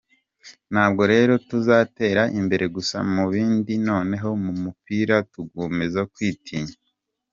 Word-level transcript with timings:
Ntabwo 0.71 1.01
rero 1.13 1.33
tuzatera 1.49 2.21
imbere 2.39 2.65
gusa 2.75 2.97
mu 3.13 3.23
bindi 3.31 3.73
noneho 3.89 4.29
mu 4.43 4.53
mupira 4.63 5.15
tugakomeza 5.31 6.01
kwitinya. 6.13 6.75